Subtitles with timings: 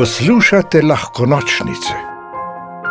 [0.00, 1.94] Poslušate lahko nočnice,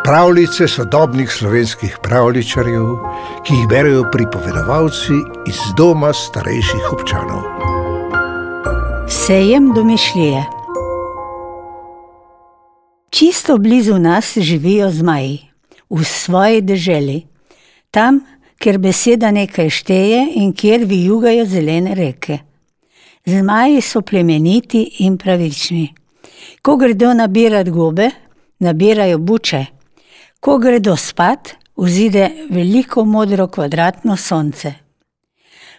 [0.05, 2.86] pravljice sodobnih slovenskih pravličarjev,
[3.46, 5.18] ki jih berijo pripovedovalci
[5.50, 7.41] iz doma starejših občanov.
[9.09, 10.45] Sejem domišljije.
[13.10, 15.39] Čisto blizu nas živijo zmaji,
[15.89, 17.23] v svoji deželi,
[17.91, 18.21] tam,
[18.62, 22.38] kjer beseda nekaj šteje in kjer vijugajo zelene reke.
[23.26, 25.98] Zmaji so plemeniti in pravični.
[26.61, 28.10] Ko gredo nabirati gobe,
[28.60, 29.66] nabirajo buče,
[30.39, 34.73] ko gredo spat, vzide veliko modro kvadratno sonce.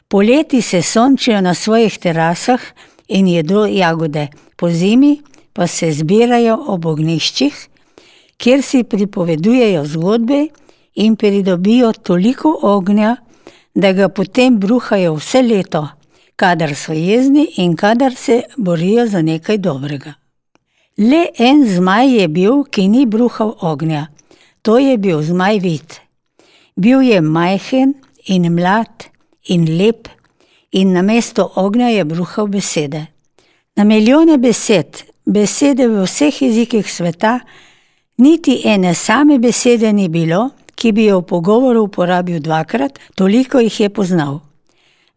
[0.08, 2.60] Poleti se sončijo na svojih terasah
[3.08, 5.20] in jedo jagode, pozimi
[5.52, 7.54] pa se zbirajo ob ognjiščih,
[8.36, 10.46] kjer si pripovedujejo zgodbe
[10.94, 13.16] in pridobijo toliko ognja,
[13.74, 15.88] da ga potem bruhajo vse leto,
[16.36, 20.14] kadar so jezni in kadar se borijo za nekaj dobrega.
[21.00, 24.10] Le en zmaj je bil, ki ni bruhal ognja.
[24.62, 25.94] To je bil zmaj vid.
[26.76, 27.94] Bil je majhen
[28.28, 29.06] in mlad
[29.48, 30.10] in lep
[30.76, 33.06] in namesto ognja je bruhal besede.
[33.76, 37.38] Na milijone besed, besede v vseh jezikih sveta,
[38.18, 43.80] niti ene same besede ni bilo, ki bi jo v pogovoru uporabil dvakrat, toliko jih
[43.80, 44.40] je poznal.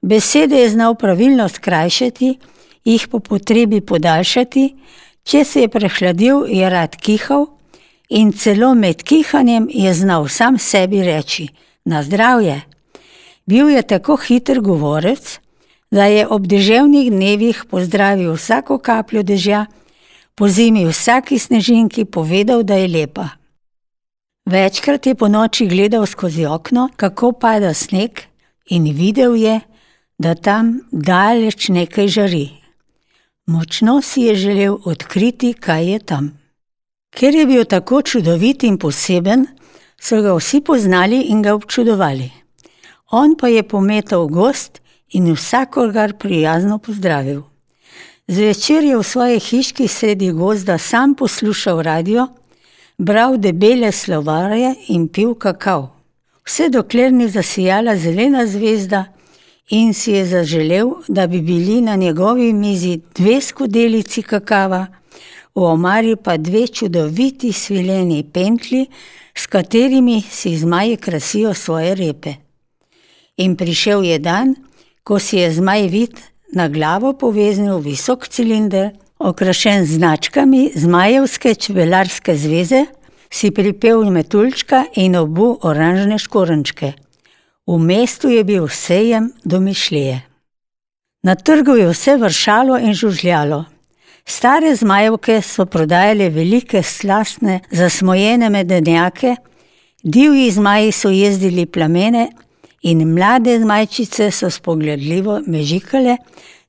[0.02, 2.38] Besede je znal pravilno skrajšati,
[2.86, 4.70] jih po potrebi podaljšati,
[5.24, 7.48] če se je prehladil, je rad kihal
[8.10, 11.48] in celo med kihanjem je znal sam sebi reči:
[11.86, 12.62] Na zdravje!
[13.46, 15.40] Bil je tako hiter govorec,
[15.92, 19.66] da je ob deževnih dnevih pozdravil vsako kapljo dežja,
[20.36, 23.28] po zimi vsaki snežinki povedal, da je lepa.
[24.46, 28.20] Večkrat je po noči gledal skozi okno, kako pada sneg,
[28.70, 29.60] in videl je,
[30.18, 32.62] da tam daleč nekaj žari.
[33.45, 36.39] Močno si je želel odkriti, kaj je tam.
[37.16, 39.45] Ker je bil tako čudovit in poseben,
[39.99, 42.32] so ga vsi poznali in ga občudovali.
[43.11, 47.42] On pa je pometal gost in vsakogar prijazno pozdravil.
[48.27, 52.27] Zvečer je v svoji hiški sredi gozda sam poslušal radio,
[52.98, 55.89] bral debele slovarje in pil kakav.
[56.45, 59.05] Vse dokler ni zasijala zelena zvezda
[59.70, 64.88] in si je zaželel, da bi bili na njegovi mizi dve skodelici kakava,
[65.56, 68.86] v omari pa dve čudoviti svileni pentlji,
[69.36, 72.34] s katerimi si zmaji krasijo svoje repe.
[73.38, 74.56] In prišel je dan,
[75.04, 76.20] ko si je zmaj vid
[76.54, 82.86] na glavo poveznil visok cilinder, okrašen z značkami Zmajevske čebelarske zveze,
[83.30, 86.94] si pripel metuljčka in obu oranžne škorenčke.
[87.68, 90.22] V mestu je bil sejem domišljije.
[91.24, 93.66] Na trgu je vse vršalo in žužljalo.
[94.26, 99.36] Stare zmajevke so prodajale velike slastne zasmojene medenjake,
[100.04, 102.28] divji zmaji so jezdili plamene
[102.82, 106.18] in mlade zmajčice so spogledljivo mežikale,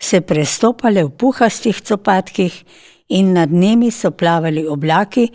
[0.01, 2.65] se prestopale v puhastih copatkih
[3.09, 5.29] in nad njimi so plavali oblaki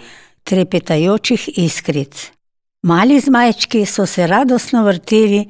[0.43, 2.38] trepetajočih iskric.
[2.83, 5.45] Mali zmajčki so se radostno vrteli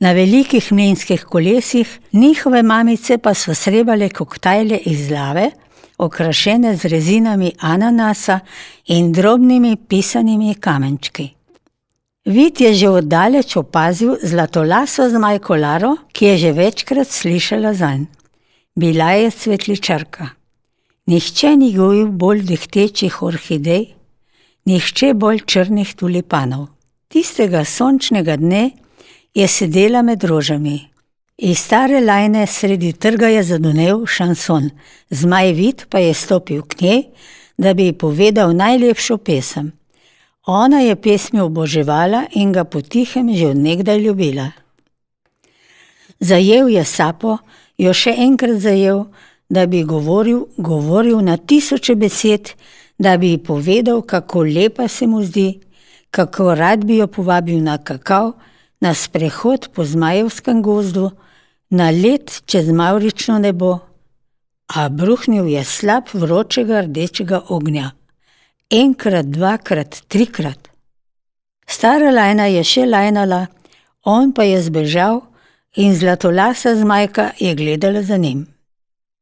[0.00, 5.50] na velikih mlinskih kolesih, njihove mamice pa so srebale koktajle iz lave,
[5.98, 8.40] okrašene z rezinami ananasa
[8.86, 11.28] in drobnimi pisanimi kamenčki.
[12.26, 18.04] Vid je že oddaleč opazil zlatolaso zmajko Laro, ki je že večkrat slišala zanj.
[18.74, 20.28] Bila je svetličarka.
[21.06, 23.94] Nihče ni gojil bolj dihtečih orhidej,
[24.66, 26.68] nihče bolj črnih tulipanov.
[27.08, 28.70] Tistega sončnega dne
[29.34, 30.78] je sedela med rožami.
[31.38, 34.70] Iz stare lajne sredi trga je zadonel šanson,
[35.10, 37.02] zmaj vid pa je stopil k njej,
[37.58, 39.72] da bi ji povedal najlepšo pesem.
[40.46, 44.50] Ona je pesmi oboževala in ga potihem že odnegdaj ljubila.
[46.20, 47.38] Zajel je sapo,
[47.78, 49.04] jo še enkrat zajel,
[49.50, 52.54] da bi govoril, govoril na tisoče besed,
[53.02, 55.60] da bi ji povedal, kako lepa se mu zdi,
[56.10, 58.32] kako rad bi jo povabil na kakav,
[58.80, 61.10] na sprehod po Zmajevskem gozdu,
[61.70, 63.78] na let čez Maurično nebo,
[64.76, 67.90] a bruhnil je slab vročega rdečega ognja.
[68.70, 70.68] Enkrat, dvakrat, trikrat.
[71.66, 73.46] Stara lajna je še lajnala,
[74.04, 75.20] on pa je zbežal
[75.76, 78.46] in zlatolasa zmajka je gledala za njim.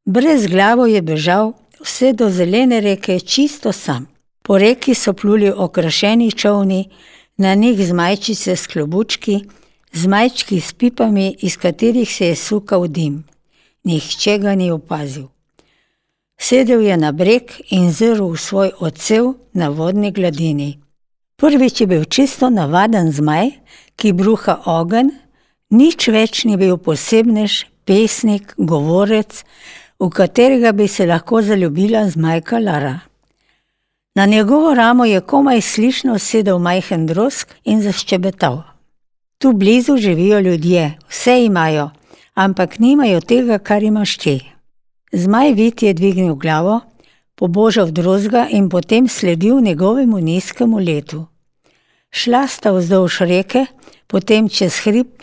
[0.05, 1.53] Brez glavo je bežal,
[1.85, 4.07] vse do zelene reke čisto sam.
[4.43, 6.89] Po reki so pluli okrašeni čovni,
[7.37, 9.45] na njih zmajčice s klobučki,
[9.93, 13.25] zmajčki s pipami, iz katerih se je sukal dim.
[13.85, 15.27] Nihče ga ni opazil.
[16.39, 20.79] Sedel je na breg in zrl v svoj odsev na vodni gladini.
[21.37, 23.51] Prvič je bil čisto navaden zmaj,
[23.97, 25.11] ki bruha ogen,
[25.71, 29.45] nič več ni bil posebnež, pesnik, govorec,
[30.01, 33.01] v katerega bi se lahko zaljubila zmajka Lara.
[34.15, 38.63] Na njegovo ramo je komaj slišno sedel majhen drosk in zaščebetal.
[39.39, 41.91] Tu blizu živijo ljudje, vse imajo,
[42.35, 44.41] ampak nimajo tega, kar imaš ti.
[45.13, 46.81] Zmaj vid je dvignil glavo,
[47.35, 51.27] pobožal drozga in potem sledil njegovemu nizkemu letu.
[52.11, 53.67] Šla sta vzdolž reke,
[54.07, 55.23] potem čez hrib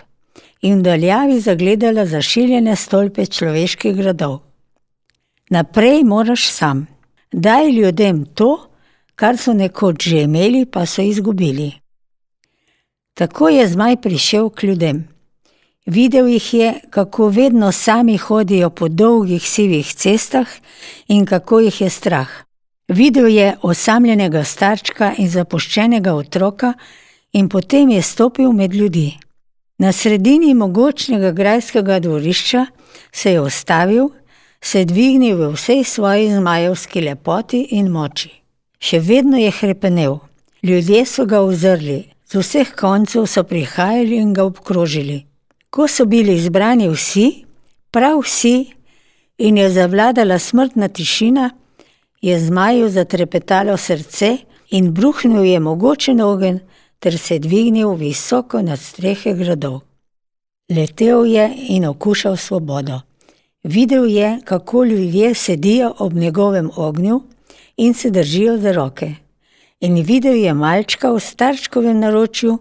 [0.62, 4.47] in v daljavi zagledala zašiljene stolpe človeških gradov.
[5.50, 6.88] Naprej moraš sam,
[7.32, 8.70] daj ljudem to,
[9.16, 11.72] kar so nekoč že imeli, pa so izgubili.
[13.14, 15.08] Tako je zmaj prišel k ljudem.
[15.86, 20.48] Videl jih je, kako vedno sami hodijo po dolgih sivih cestah
[21.08, 22.30] in kako jih je strah.
[22.88, 26.74] Videl je osamljenega starčka in zapuščenega otroka
[27.32, 29.18] in potem je stopil med ljudi.
[29.78, 32.66] Na sredini mogočnega grajskega dvorišča
[33.12, 34.10] se je ustavil,
[34.62, 38.32] se dvignil v vsej svoji zmajevski lepoti in moči.
[38.80, 40.20] Še vedno je hrepenel.
[40.64, 45.26] Ljudje so ga ozrli, z vseh koncev so prihajali in ga obkrožili.
[45.70, 47.46] Ko so bili izbrani vsi,
[47.92, 48.74] prav vsi,
[49.38, 51.50] in je zavladala smrtna tišina,
[52.22, 54.38] je zmaju zatrepetalo srce
[54.70, 56.60] in bruhnil je mogočen ogen,
[57.00, 59.82] ter se dvignil visoko nad strehe gradov.
[60.70, 63.07] Letel je in okušal svobodo.
[63.68, 67.22] Videl je, kako ljudje sedijo ob njegovem ognju
[67.78, 69.16] in se držijo za roke.
[69.80, 72.58] In videl je malčka v starčkovem naročju,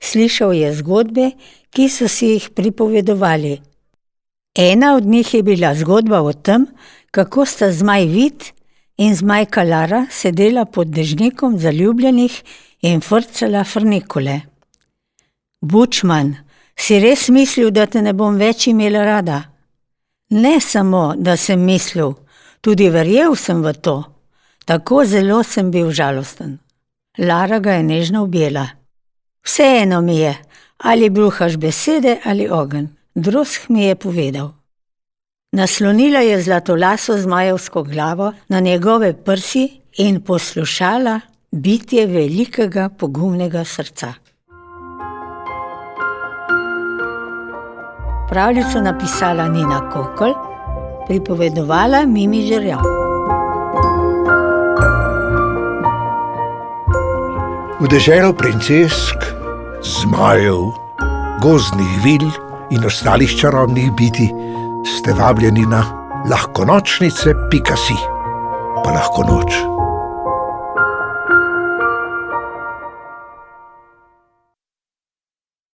[0.00, 1.30] slišal je zgodbe,
[1.70, 3.58] ki so si jih pripovedovali.
[4.54, 6.66] Ena od njih je bila zgodba o tem,
[7.10, 8.44] kako sta zmaj vid
[8.96, 12.42] in zmajka Lara sedela pod dežnikom zaljubljenih
[12.82, 14.40] in frcala frnikole.
[15.60, 16.36] Bučman,
[16.76, 19.53] si res mislil, da te ne bom več imela rada?
[20.30, 22.14] Ne samo, da sem mislil,
[22.60, 24.02] tudi verjel sem v to.
[24.64, 26.58] Tako zelo sem bil žalosten.
[27.18, 28.66] Lara ga je nežno objela.
[29.44, 30.34] Vseeno mi je,
[30.78, 34.52] ali bruhaš besede ali ogen, drusk mi je povedal.
[35.52, 44.14] Naslonila je zlatolaso zmajevsko glavo na njegove prsi in poslušala bitje velikega pogumnega srca.
[48.34, 50.32] Pravljico napisala Nina Kokol,
[51.06, 52.80] pripovedovala Mimi Žerjav.
[57.80, 59.22] V deželo princesk,
[59.86, 60.74] zmajev,
[61.42, 62.26] gozdnih vil
[62.74, 64.26] in ostalih čarobnih biti
[64.82, 65.84] ste vabljeni na
[66.30, 67.94] lahko nočnice, pika si,
[68.82, 69.83] pa lahko noč.